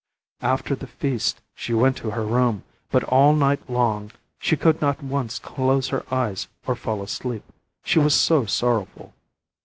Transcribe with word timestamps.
After 0.41 0.73
the 0.73 0.87
feast 0.87 1.41
she 1.53 1.75
went 1.75 1.95
to 1.97 2.09
her 2.09 2.25
room, 2.25 2.63
but 2.89 3.03
all 3.03 3.35
night 3.35 3.69
long 3.69 4.09
she 4.39 4.57
could 4.57 4.81
not 4.81 5.03
once 5.03 5.37
close 5.37 5.89
her 5.89 6.11
eyes 6.11 6.47
or 6.65 6.75
fall 6.75 7.03
asleep, 7.03 7.43
she 7.83 7.99
was 7.99 8.15
so 8.15 8.47
sorrowful. 8.47 9.13